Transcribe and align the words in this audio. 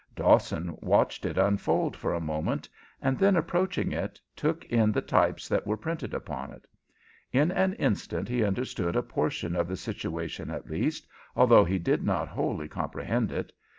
Dawson 0.15 0.75
watched 0.81 1.27
it 1.27 1.37
unfold 1.37 1.95
for 1.95 2.15
a 2.15 2.19
moment, 2.19 2.67
and 3.03 3.19
then, 3.19 3.35
approaching 3.35 3.91
it, 3.91 4.19
took 4.35 4.65
in 4.65 4.91
the 4.91 4.99
types 5.03 5.47
that 5.47 5.67
were 5.67 5.77
printed 5.77 6.15
upon 6.15 6.51
it. 6.51 6.65
In 7.31 7.51
an 7.51 7.73
instant 7.73 8.27
he 8.27 8.43
understood 8.43 8.95
a 8.95 9.03
portion 9.03 9.55
of 9.55 9.67
the 9.67 9.77
situation 9.77 10.49
at 10.49 10.65
least, 10.67 11.05
although 11.35 11.63
he 11.65 11.77
did 11.77 12.03
not 12.03 12.27
wholly 12.29 12.67
comprehend 12.67 13.31
it. 13.31 13.51